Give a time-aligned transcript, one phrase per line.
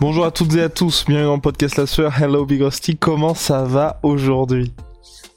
[0.00, 2.18] Bonjour à toutes et à tous, bienvenue dans le podcast La Sueur.
[2.18, 4.72] Hello Big Rusty, comment ça va aujourd'hui?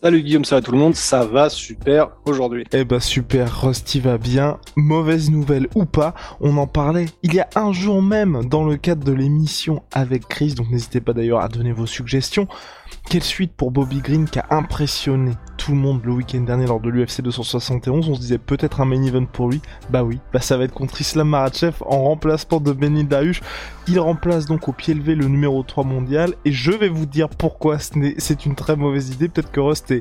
[0.01, 2.65] Salut Guillaume, ça va tout le monde, ça va super aujourd'hui.
[2.71, 4.59] Eh bah super, Rusty va bien.
[4.77, 8.77] Mauvaise nouvelle ou pas, on en parlait il y a un jour même dans le
[8.77, 12.47] cadre de l'émission avec Chris, donc n'hésitez pas d'ailleurs à donner vos suggestions.
[13.09, 16.79] Quelle suite pour Bobby Green qui a impressionné tout le monde le week-end dernier lors
[16.79, 19.61] de l'UFC 271 On se disait peut-être un main event pour lui.
[19.89, 23.41] Bah oui, bah ça va être contre Islam Makhachev en remplacement de Benil Dariush.
[23.87, 27.29] Il remplace donc au pied levé le numéro 3 mondial et je vais vous dire
[27.29, 29.29] pourquoi c'est une très mauvaise idée.
[29.29, 29.93] Peut-être que Rust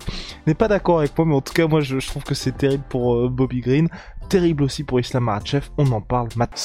[0.47, 2.85] n'est pas d'accord avec moi, mais en tout cas moi je, trouve que c'est terrible
[2.89, 3.89] pour euh, Bobby Green.
[4.29, 5.69] Terrible aussi pour Islam Makhachev.
[5.77, 6.57] On en parle maintenant.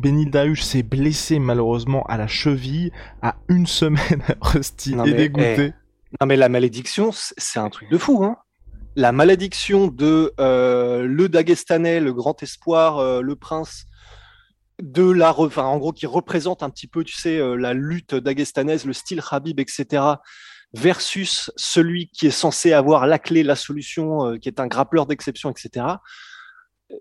[0.00, 2.90] Benil Dahush s'est blessé malheureusement à la cheville
[3.22, 4.22] à une semaine.
[4.40, 5.72] Rusty est dégoûté.
[5.72, 8.24] Eh, non mais la malédiction, c'est un truc de fou.
[8.24, 8.36] Hein
[8.96, 13.86] la malédiction de euh, le Dagestanais, le grand espoir, euh, le prince
[14.82, 18.14] de la, enfin, en gros qui représente un petit peu, tu sais, euh, la lutte
[18.14, 20.02] dagestanaise, le style Habib, etc.
[20.72, 25.50] Versus celui qui est censé avoir la clé, la solution, qui est un grappleur d'exception,
[25.50, 25.84] etc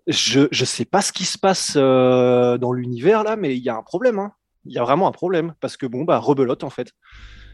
[0.08, 3.70] je ne sais pas ce qui se passe euh, dans l'univers là, mais il y
[3.70, 4.20] a un problème.
[4.20, 4.34] Hein.
[4.66, 6.92] Il y a vraiment un problème parce que bon, bah rebelote en fait.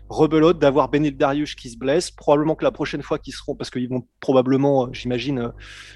[0.09, 2.11] Rebelote d'avoir Benil Darius qui se blesse.
[2.11, 5.49] Probablement que la prochaine fois qu'ils seront, parce qu'ils vont probablement, euh, j'imagine, euh,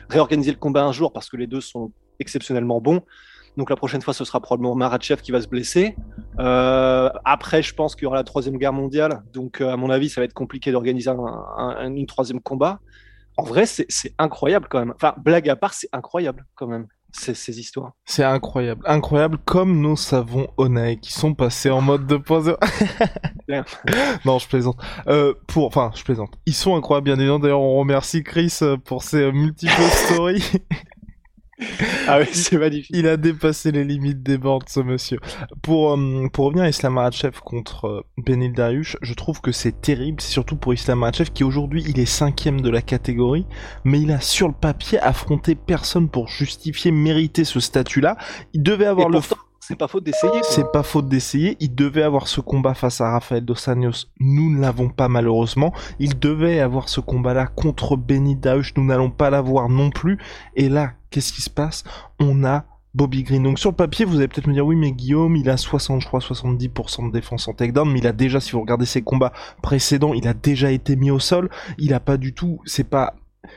[0.10, 3.02] réorganiser le combat un jour parce que les deux sont exceptionnellement bons.
[3.58, 5.96] Donc la prochaine fois, ce sera probablement Maratchev qui va se blesser.
[6.38, 9.24] après, je pense qu'il y aura la troisième guerre mondiale.
[9.34, 12.80] Donc, à mon avis, ça va être compliqué d'organiser un, une troisième combat
[13.40, 14.94] en vrai, c'est incroyable quand même.
[14.96, 16.88] Enfin, blague à part, c'est incroyable quand même.
[17.12, 17.94] Ces, histoires.
[18.06, 18.84] C'est incroyable.
[18.86, 22.56] Incroyable comme nos savons Onae qui sont passés en mode 2.0.
[24.26, 24.78] non, je plaisante.
[25.08, 26.36] Euh, pour, enfin, je plaisante.
[26.46, 27.40] Ils sont incroyables, bien évidemment.
[27.40, 30.52] D'ailleurs, on remercie Chris euh, pour ses multiples stories.
[32.08, 32.92] ah oui, c'est magnifique.
[32.94, 35.20] Il a dépassé les limites des bords, ce monsieur.
[35.62, 39.82] Pour, euh, pour revenir à Islam Makhachev contre euh, Benil Dariush, je trouve que c'est
[39.82, 43.46] terrible, surtout pour Islam Makhachev qui aujourd'hui il est cinquième de la catégorie,
[43.84, 48.18] mais il a sur le papier affronté personne pour justifier, mériter ce statut-là.
[48.54, 49.20] Il devait avoir le...
[49.70, 50.42] C'est pas faute d'essayer.
[50.42, 51.56] C'est pas faute d'essayer.
[51.60, 54.08] Il devait avoir ce combat face à Rafael Dos Anjos.
[54.20, 55.74] Nous ne l'avons pas malheureusement.
[56.00, 58.74] Il devait avoir ce combat-là contre Benny Dauch.
[58.76, 60.18] Nous n'allons pas l'avoir non plus.
[60.56, 61.84] Et là, qu'est-ce qui se passe?
[62.20, 62.66] On a
[62.96, 63.44] Bobby Green.
[63.44, 66.02] Donc sur le papier, vous allez peut-être me dire oui, mais Guillaume, il a 60,
[66.02, 69.04] je crois, 70% de défense en takedown, mais il a déjà, si vous regardez ses
[69.04, 71.48] combats précédents, il a déjà été mis au sol.
[71.78, 73.14] Il a pas du tout, c'est pas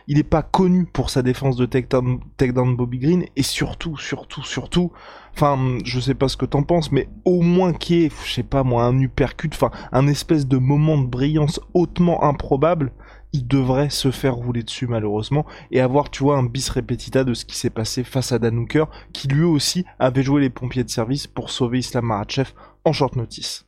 [0.06, 4.42] il n'est pas connu pour sa défense de takedown, takedown Bobby Green et surtout, surtout,
[4.42, 4.92] surtout,
[5.34, 8.32] enfin, je sais pas ce que t'en penses, mais au moins qu'il y ait, je
[8.32, 12.92] sais pas moi, un uppercut, enfin, un espèce de moment de brillance hautement improbable,
[13.32, 17.34] il devrait se faire rouler dessus malheureusement et avoir, tu vois, un bis repetita de
[17.34, 18.66] ce qui s'est passé face à Dan
[19.12, 22.52] qui lui aussi avait joué les pompiers de service pour sauver Islam Makhachev
[22.84, 23.66] en short notice.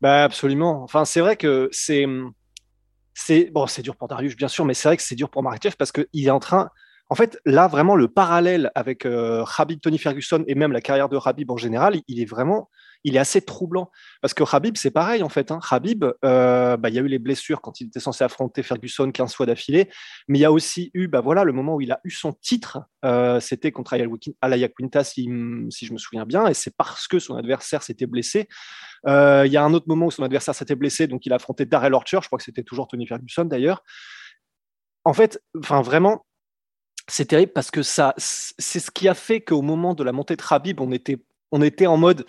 [0.00, 0.82] Bah absolument.
[0.82, 2.06] Enfin, c'est vrai que c'est
[3.18, 5.74] c'est bon, dur pour Darius, bien sûr, mais c'est vrai que c'est dur pour Makhachev
[5.78, 6.68] parce qu'il est en train.
[7.08, 11.08] En fait, là, vraiment, le parallèle avec euh, Habib, Tony Ferguson et même la carrière
[11.08, 12.68] de Habib en général, il est vraiment,
[13.04, 13.90] il est assez troublant.
[14.20, 15.50] Parce que Habib, c'est pareil, en fait.
[15.50, 15.60] Hein.
[15.70, 19.10] Habib, euh, bah, il y a eu les blessures quand il était censé affronter Ferguson
[19.10, 19.88] 15 fois d'affilée.
[20.28, 22.32] Mais il y a aussi eu, bah, voilà, le moment où il a eu son
[22.32, 23.96] titre, euh, c'était contre
[24.40, 25.28] Alaya Quinta, si,
[25.70, 26.46] si, je me souviens bien.
[26.46, 28.48] Et c'est parce que son adversaire s'était blessé.
[29.06, 31.36] Euh, il y a un autre moment où son adversaire s'était blessé, donc il a
[31.36, 33.84] affronté Darrell Archer, je crois que c'était toujours Tony Ferguson d'ailleurs.
[35.04, 36.26] En fait, enfin vraiment,
[37.08, 40.34] c'est terrible parce que ça, c'est ce qui a fait qu'au moment de la montée
[40.34, 41.22] de Habib, on était,
[41.52, 42.26] on était en mode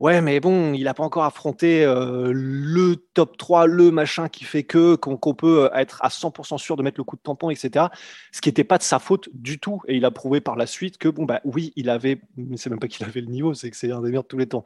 [0.00, 4.44] ouais, mais bon, il n'a pas encore affronté euh, le top 3, le machin qui
[4.44, 7.86] fait que qu'on peut être à 100% sûr de mettre le coup de tampon, etc.
[8.32, 9.80] Ce qui n'était pas de sa faute du tout.
[9.86, 12.70] Et il a prouvé par la suite que bon bah oui, il avait, mais c'est
[12.70, 14.48] même pas qu'il avait le niveau, c'est que c'est un des meilleurs de tous les
[14.48, 14.64] temps.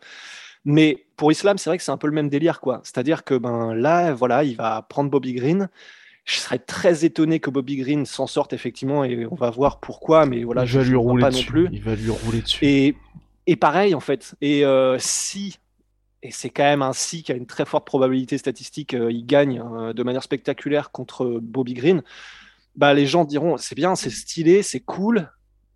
[0.64, 2.80] Mais pour Islam, c'est vrai que c'est un peu le même délire, quoi.
[2.84, 5.68] C'est-à-dire que ben là, voilà, il va prendre Bobby Green.
[6.24, 10.24] Je serais très étonné que Bobby Green s'en sorte effectivement et on va voir pourquoi,
[10.24, 11.44] mais voilà, il va je, rouler pas dessus.
[11.44, 11.68] non plus.
[11.70, 12.64] Il va lui rouler dessus.
[12.64, 12.96] Et,
[13.46, 14.34] et pareil, en fait.
[14.40, 15.58] Et euh, si,
[16.22, 19.26] et c'est quand même un si qui a une très forte probabilité statistique, euh, il
[19.26, 22.02] gagne euh, de manière spectaculaire contre Bobby Green,
[22.76, 25.30] bah, les gens diront c'est bien, c'est stylé, c'est cool.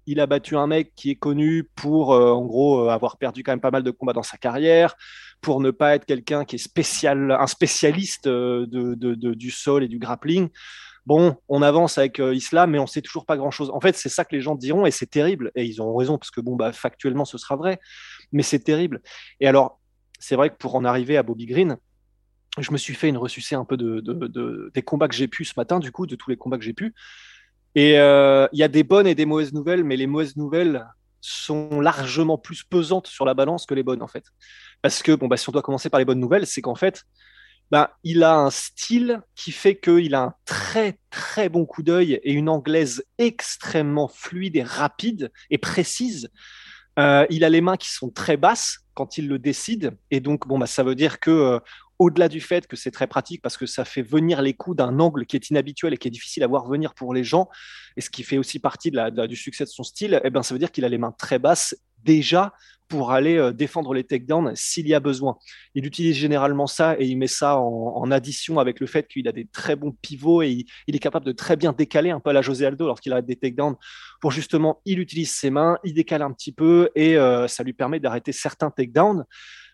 [0.06, 3.60] Il a battu un mec qui est connu pour, en gros, avoir perdu quand même
[3.60, 4.96] pas mal de combats dans sa carrière,
[5.42, 10.48] pour ne pas être quelqu'un qui est spécial, un spécialiste du sol et du grappling.
[11.08, 13.70] Bon, on avance avec euh, Islam, mais on sait toujours pas grand-chose.
[13.72, 15.50] En fait, c'est ça que les gens diront, et c'est terrible.
[15.54, 17.80] Et ils ont raison, parce que bon, bah, factuellement, ce sera vrai,
[18.30, 19.00] mais c'est terrible.
[19.40, 19.80] Et alors,
[20.18, 21.78] c'est vrai que pour en arriver à Bobby Green,
[22.58, 25.28] je me suis fait une ressucée un peu de, de- de- des combats que j'ai
[25.28, 26.94] pu ce matin, du coup, de tous les combats que j'ai pu.
[27.74, 30.86] Et euh, il y a des bonnes et des mauvaises nouvelles, mais les mauvaises nouvelles
[31.22, 34.24] sont largement plus pesantes sur la balance que les bonnes, en fait.
[34.82, 37.04] Parce que, bon, bah, si on doit commencer par les bonnes nouvelles, c'est qu'en fait,
[37.70, 42.20] bah, il a un style qui fait qu'il a un très très bon coup d'œil
[42.22, 46.30] et une anglaise extrêmement fluide et rapide et précise.
[46.98, 50.48] Euh, il a les mains qui sont très basses quand il le décide et donc
[50.48, 51.60] bon bah ça veut dire que euh,
[52.00, 54.98] au-delà du fait que c'est très pratique parce que ça fait venir les coups d'un
[54.98, 57.48] angle qui est inhabituel et qui est difficile à voir venir pour les gens
[57.96, 60.58] et ce qui fait aussi partie du succès de son style, eh ben ça veut
[60.58, 62.52] dire qu'il a les mains très basses déjà
[62.88, 65.38] pour aller euh, défendre les takedowns s'il y a besoin.
[65.74, 69.32] Il utilise généralement ça et il met ça en, addition avec le fait qu'il a
[69.32, 72.40] des très bons pivots et il, est capable de très bien décaler un peu la
[72.40, 73.76] José Aldo lorsqu'il a des takedowns
[74.20, 77.74] pour justement, il utilise ses mains, il décale un petit peu et euh, ça lui
[77.74, 79.24] permet d'arrêter certains takedowns.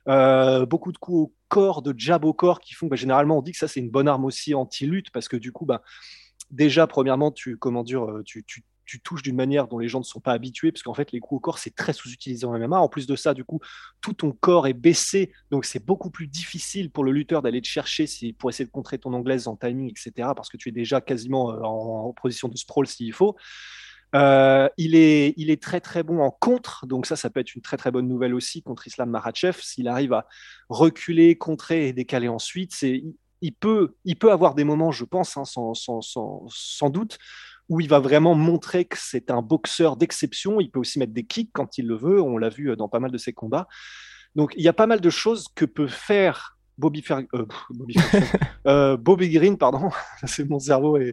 [0.09, 3.43] Euh, beaucoup de coups au corps, de jab au corps qui font, bah, généralement on
[3.43, 5.83] dit que ça c'est une bonne arme aussi anti-lutte parce que du coup, bah,
[6.51, 10.21] déjà premièrement, tu, comment tu, tu, tu touches d'une manière dont les gens ne sont
[10.21, 12.79] pas habitués, parce qu'en fait, les coups au corps, c'est très sous-utilisé en MMA.
[12.79, 13.61] En plus de ça, du coup,
[14.01, 17.67] tout ton corps est baissé, donc c'est beaucoup plus difficile pour le lutteur d'aller te
[17.67, 18.07] chercher
[18.39, 21.53] pour essayer de contrer ton anglaise en timing, etc., parce que tu es déjà quasiment
[21.53, 23.37] euh, en, position de sprawl s'il faut.
[24.15, 27.55] Euh, il, est, il est très très bon en contre, donc ça, ça peut être
[27.57, 29.59] une très très bonne nouvelle aussi contre Islam Makhachev.
[29.61, 30.27] S'il arrive à
[30.69, 33.03] reculer, contrer et décaler ensuite, c'est,
[33.41, 36.01] il, peut, il peut avoir des moments, je pense, hein, sans, sans,
[36.49, 37.19] sans doute,
[37.69, 40.61] où il va vraiment montrer que c'est un boxeur d'exception.
[40.61, 42.21] Il peut aussi mettre des kicks quand il le veut.
[42.21, 43.67] On l'a vu dans pas mal de ses combats.
[44.35, 47.95] Donc il y a pas mal de choses que peut faire Bobby, Fer- euh, Bobby.
[48.67, 49.91] Euh, Bobby Green, pardon,
[50.25, 51.13] c'est mon cerveau et euh,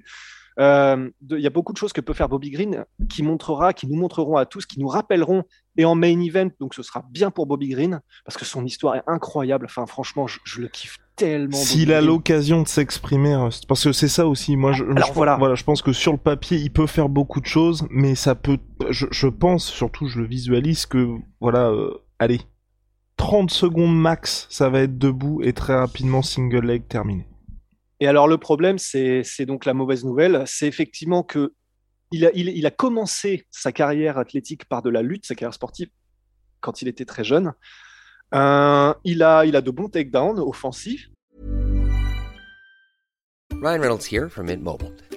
[0.57, 3.95] il y a beaucoup de choses que peut faire Bobby Green qui montrera, qui nous
[3.95, 5.43] montreront à tous, qui nous rappelleront
[5.77, 8.95] et en main event, donc ce sera bien pour Bobby Green parce que son histoire
[8.95, 9.65] est incroyable.
[9.65, 11.55] Enfin, franchement, je, je le kiffe tellement.
[11.55, 14.57] S'il a l'occasion de s'exprimer, euh, parce que c'est ça aussi.
[14.57, 15.55] Moi, je, Alors, je- voilà.
[15.55, 18.57] je pense que sur le papier, il peut faire beaucoup de choses, mais ça peut.
[18.89, 22.41] Je, je pense, surtout, je le visualise que, voilà, euh, allez,
[23.17, 27.27] 30 secondes max, ça va être debout et très rapidement single leg terminé.
[28.01, 31.53] Et alors le problème, c'est donc la mauvaise nouvelle, c'est effectivement que
[32.11, 35.87] il a, commencé sa carrière athlétique par de la lutte, sa carrière sportive,
[36.59, 37.53] quand il était très jeune.
[38.33, 41.09] Euh, il, a, il a de bons takedowns offensifs.
[43.61, 44.61] Ryan Reynolds here from Mint.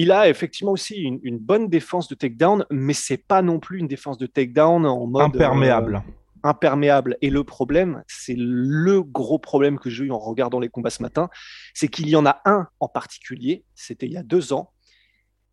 [0.00, 3.80] Il a effectivement aussi une, une bonne défense de takedown, mais c'est pas non plus
[3.80, 5.96] une défense de takedown en mode Imperméable.
[5.96, 7.16] euh, imperméable.
[7.20, 11.02] Et le problème, c'est le gros problème que j'ai eu en regardant les combats ce
[11.02, 11.28] matin,
[11.74, 14.70] c'est qu'il y en a un en particulier, c'était il y a deux ans.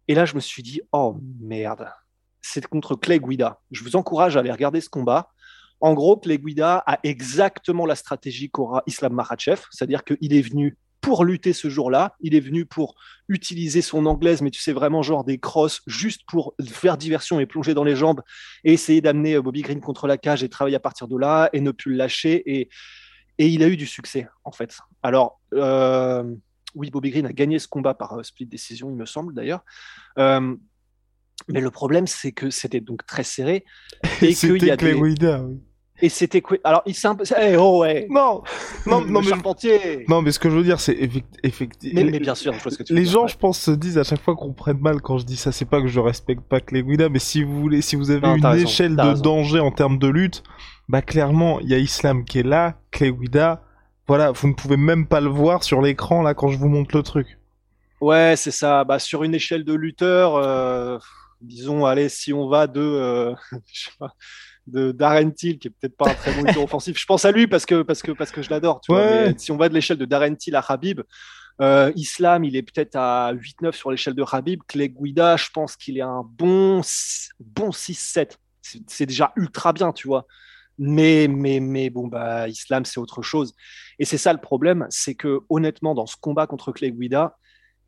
[0.08, 1.90] Et là, je me suis dit, oh merde,
[2.44, 3.60] c'est contre Clay Guida.
[3.72, 5.32] Je vous encourage à aller regarder ce combat.
[5.82, 10.78] En gros, Clay Guida a exactement la stratégie qu'aura Islam Makhachev, c'est-à-dire qu'il est venu
[11.06, 12.96] pour lutter ce jour-là, il est venu pour
[13.30, 17.46] utiliser son anglaise, mais tu sais vraiment genre des crosses, juste pour faire diversion et
[17.46, 18.24] plonger dans les jambes
[18.64, 21.52] et essayer d'amener euh, Bobby Green contre la cage et travailler à partir de là
[21.54, 22.42] et ne plus le lâcher.
[22.52, 22.70] Et,
[23.38, 24.80] et il a eu du succès, en fait.
[25.04, 26.24] Alors, euh,
[26.74, 29.64] oui, Bobby Green a gagné ce combat par euh, split décision, il me semble d'ailleurs.
[30.18, 30.56] Euh,
[31.50, 33.64] mais le problème, c'est que c'était donc très serré.
[34.24, 35.00] Et qu'il y a Clay des...
[35.00, 35.16] Oui.
[36.02, 36.58] Et c'était quoi?
[36.66, 37.24] Alors, il s'est un peu.
[37.42, 38.44] Eh, oh, ouais Non,
[38.86, 40.98] non, non, mais, Charpentier non, mais ce que je veux dire, c'est
[41.44, 42.02] effectivement.
[42.04, 43.28] mais, mais bien sûr, je vois ce que tu veux Les dire, gens, ouais.
[43.30, 45.54] je pense, se disent à chaque fois qu'on prenne mal quand je dis ça.
[45.54, 48.28] C'est pas que je respecte pas Clay Guida, mais si vous voulez, si vous avez
[48.28, 49.22] Non, une raison, échelle de raison.
[49.22, 50.44] danger en termes de lutte,
[50.90, 53.62] bah clairement, il y a Islam qui est là, Clay Guida.
[54.08, 56.96] Voilà, vous ne pouvez même pas le voir sur l'écran là quand je vous montre
[56.96, 57.40] le truc.
[58.02, 58.84] Ouais, c'est ça.
[58.84, 60.98] Bah, sur une échelle de lutteur, euh,
[61.42, 63.34] disons, allez, si on va de, euh,
[63.74, 64.12] je sais pas, de
[64.68, 67.48] Darren Till, qui est peut-être pas un très bon lutteur offensif, je pense à lui
[67.48, 68.82] parce que, parce que, parce que je l'adore.
[68.82, 69.34] tu vois, Ouais.
[69.38, 71.02] si on va de l'échelle de Darren Till à Habib,
[71.62, 74.62] euh, Islam, il est peut-être à 8-9 sur l'échelle de Habib.
[74.68, 76.82] Clay Guida, je pense qu'il est un bon,
[77.40, 78.32] bon 6-7.
[78.62, 80.26] C'est c'est déjà ultra bien, tu vois.
[80.78, 83.54] Mais, mais, mais bon, bah, Islam, c'est autre chose.
[84.00, 87.38] Et c'est ça le problème, c'est que honnêtement, dans ce combat contre Clay Guida,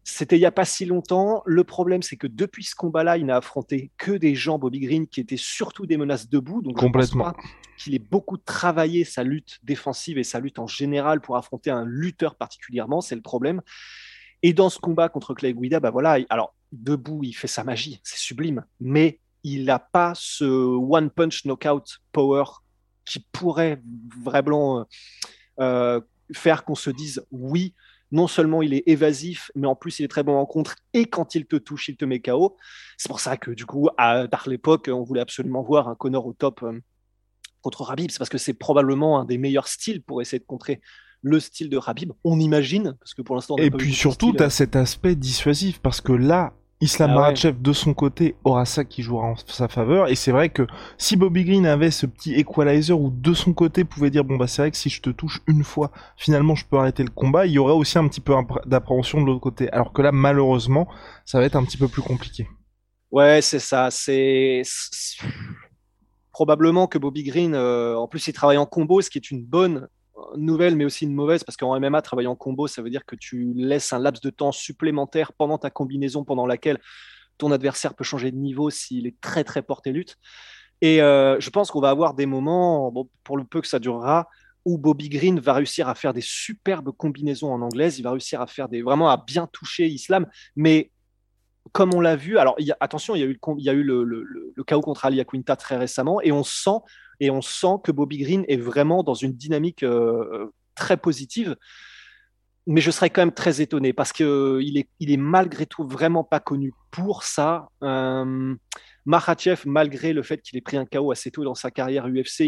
[0.10, 1.44] c'était il n'y a pas si longtemps.
[1.46, 5.06] Le problème, c'est que depuis ce combat-là, il n'a affronté que des gens, Bobby Green,
[5.06, 6.62] qui étaient surtout des menaces debout.
[6.62, 7.34] Donc, Complètement.
[7.78, 11.84] qu'il ait beaucoup travaillé sa lutte défensive et sa lutte en général pour affronter un
[11.86, 13.02] lutteur particulièrement.
[13.02, 13.62] C'est le problème.
[14.44, 18.00] Et dans ce combat contre Clay Guida, bah voilà, alors debout, il fait sa magie,
[18.04, 22.46] c'est sublime, mais il n'a pas ce one punch knockout power
[23.04, 23.82] qui pourrait
[24.24, 24.86] vraiment
[25.60, 26.00] euh,
[26.34, 27.74] faire qu'on se dise oui,
[28.12, 31.06] non seulement il est évasif, mais en plus il est très bon en contre, et
[31.06, 32.56] quand il te touche, il te met KO.
[32.98, 36.34] C'est pour ça que du coup, à, l'époque, on voulait absolument voir un Connor au
[36.34, 36.80] top euh,
[37.62, 40.82] contre Rabib, c'est parce que c'est probablement un des meilleurs styles pour essayer de contrer
[41.22, 42.14] le style de Rabib.
[42.24, 46.00] On imagine, parce que pour l'instant, Et puis surtout, tu as cet aspect dissuasif parce
[46.00, 47.34] que là, Islam Ah ouais.
[47.54, 50.10] De son côté aura ça qui jouera en sa faveur.
[50.10, 50.68] Et c'est vrai que
[50.98, 54.48] si Bobby Green avait ce petit equalizer ou de son côté pouvait dire bon bah
[54.48, 57.46] c'est vrai que si je te touche une fois, finalement je peux arrêter le combat,
[57.48, 58.34] il y aurait aussi un petit peu
[58.68, 59.72] d'appréhension de l'autre côté.
[59.72, 60.88] Alors que là, malheureusement,
[61.26, 62.48] ça va être un petit peu plus compliqué.
[63.12, 63.90] Ouais, c'est ça.
[63.92, 65.18] C'est c'est-
[66.32, 69.44] probablement que Bobby Green, euh, en plus, il travaille en combo, ce qui est une
[69.44, 69.88] bonne
[70.36, 73.16] nouvelle, mais aussi une mauvaise, parce qu'en MMA, travailler en combo, ça veut dire que
[73.16, 76.80] tu laisses un laps de temps supplémentaire pendant ta combinaison, pendant laquelle
[77.38, 80.18] ton adversaire peut changer de niveau s'il est très très porté lutte.
[80.82, 82.92] Et euh, je pense qu'on va avoir des moments,
[83.24, 84.28] pour le peu que ça durera,
[84.66, 88.42] où Bobby Green va réussir à faire des superbes combinaisons en anglaise, il va réussir
[88.42, 90.92] à faire des vraiment à bien toucher Islam, mais
[91.72, 94.04] comme on l'a vu, alors attention, il y a eu le, y a eu le-
[94.04, 96.80] le chaos contre Ali Quinta très récemment, et on sent
[97.20, 101.56] et on sent que Bobby Green est vraiment dans une dynamique euh, très positive.
[102.70, 105.88] Mais je serais quand même très étonné parce que il est, il est malgré tout
[105.88, 107.70] vraiment pas connu pour ça.
[107.82, 108.56] Euh,
[109.06, 112.42] malgré le fait qu'il ait pris un KO assez tôt dans sa carrière UFC,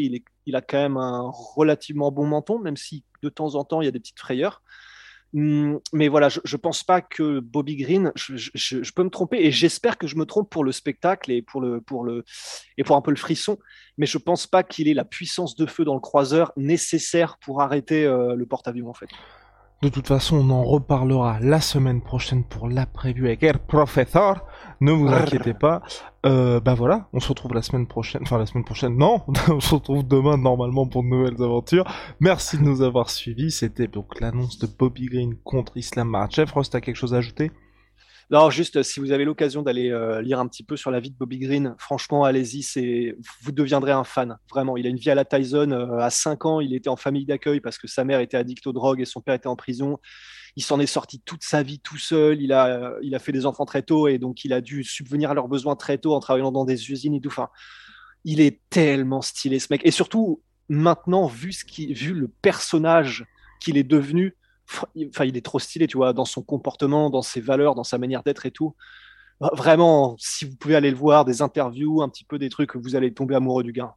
[0.46, 3.86] il a quand même un relativement bon menton, même si de temps en temps il
[3.86, 4.62] y a des petites frayeurs.
[5.36, 9.10] Hum, Mais voilà, je ne pense pas que Bobby Green, je, je- je- peux me
[9.10, 12.24] tromper et j'espère que je me trompe pour le spectacle et pour, le, pour, le,
[12.78, 13.60] et pour un peu le frisson,
[13.98, 17.62] mais je pense pas qu'il ait la puissance de feu dans le croiseur nécessaire pour
[17.62, 19.10] arrêter euh, le porte-avions en fait.
[19.82, 24.46] De toute façon, on en reparlera la semaine prochaine pour la preview avec El Professor.
[24.82, 25.82] Ne vous inquiétez pas.
[26.26, 28.22] Euh, bah voilà, on se retrouve la semaine prochaine.
[28.24, 29.22] Enfin, la semaine prochaine, non.
[29.48, 31.86] on se retrouve demain normalement pour de nouvelles aventures.
[32.20, 33.52] Merci de nous avoir suivis.
[33.52, 36.52] C'était donc l'annonce de Bobby Green contre Islam Makhachev.
[36.52, 37.50] Ross, t'as quelque chose à ajouter?
[38.32, 41.00] Non, juste euh, si vous avez l'occasion d'aller euh, lire un petit peu sur la
[41.00, 44.38] vie de Bobby Green, franchement, allez-y, c'est vous deviendrez un fan.
[44.52, 45.72] Vraiment, il a une vie à la Tyson.
[45.72, 48.68] euh, à 5 ans, il était en famille d'accueil parce que sa mère était addict
[48.68, 49.98] aux drogues et son père était en prison.
[50.56, 52.40] Il s'en est sorti toute sa vie tout seul.
[52.42, 55.32] Il a, il a fait des enfants très tôt et donc il a dû subvenir
[55.32, 57.30] à leurs besoins très tôt en travaillant dans des usines et tout.
[57.30, 57.50] Enfin,
[58.26, 59.82] il est tellement stylé ce mec.
[59.86, 63.26] Et surtout, maintenant, vu, ce qui, vu le personnage
[63.60, 64.36] qu'il est devenu,
[64.76, 67.98] enfin, il est trop stylé, tu vois, dans son comportement, dans ses valeurs, dans sa
[67.98, 68.76] manière d'être et tout.
[69.40, 72.76] Bah, Vraiment, si vous pouvez aller le voir, des interviews, un petit peu des trucs,
[72.76, 73.96] vous allez tomber amoureux du gars.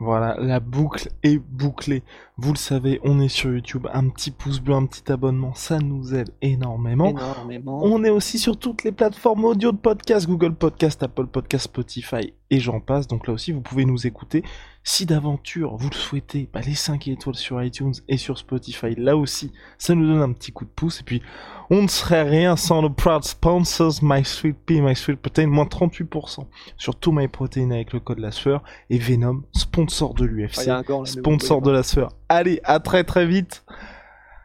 [0.00, 2.04] Voilà, la boucle est bouclée.
[2.36, 3.88] Vous le savez, on est sur YouTube.
[3.92, 7.08] Un petit pouce bleu, un petit abonnement, ça nous aide énormément.
[7.08, 7.80] Énormément.
[7.82, 12.32] On est aussi sur toutes les plateformes audio de podcast, Google Podcast, Apple Podcast, Spotify
[12.50, 13.08] et j'en passe.
[13.08, 14.44] Donc là aussi, vous pouvez nous écouter.
[14.90, 19.18] Si d'aventure vous le souhaitez, bah, les 5 étoiles sur iTunes et sur Spotify, là
[19.18, 21.00] aussi, ça nous donne un petit coup de pouce.
[21.00, 21.20] Et puis,
[21.68, 25.66] on ne serait rien sans nos proud sponsors, My Sweet Pea, My Sweet Protein, moins
[25.66, 26.46] 38%
[26.78, 31.04] sur tout My Protein avec le code la sueur et Venom, sponsor de l'UFC, vous
[31.04, 32.14] sponsor de la sueur.
[32.30, 33.66] Allez, à très très vite.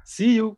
[0.03, 0.57] See you.